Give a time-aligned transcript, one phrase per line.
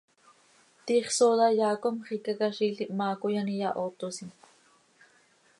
[0.85, 4.29] Tiix sooda yaa com xicaquiziil ihmaa coi an iyahootosim.